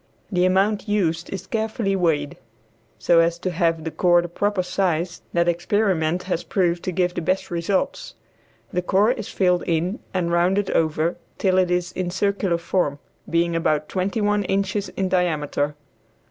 [0.31, 2.37] The amount used is carefully weighed,
[2.97, 7.13] so as to have the core the proper size that experiment has proved to give
[7.13, 8.15] the best results.
[8.73, 12.97] The core is filled in and rounded over till it is in circular form,
[13.29, 15.75] being about twenty one inches in diameter.